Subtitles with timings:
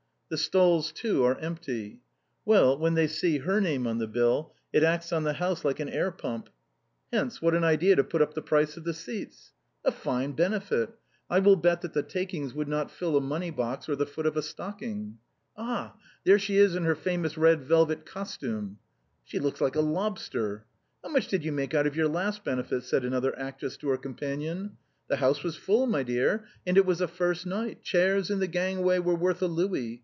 [0.31, 1.99] "The stalls, too, are empty,""
[2.47, 5.81] ^Yell, when they see her name on the bill, it acts on the house like
[5.81, 6.47] an air pump.""
[7.11, 9.51] Hence, what an idea to put up the price of the seats!"
[9.83, 10.91] "A fine benefit.
[11.29, 14.25] I will bet that the takings would not fill a money box or the foot
[14.25, 15.17] of a stocking.""
[15.57, 15.97] Ah!
[16.23, 18.77] there she is in her famous red velvet costume.""
[19.25, 20.63] She looks like a lobster."
[21.03, 23.97] "How much did you make out of your last benefit?" said another actress to her
[23.97, 24.77] companion.
[24.91, 28.39] *' The house was full, my dear, and it was a first night; chairs in
[28.39, 29.97] the aisle were worth a louis.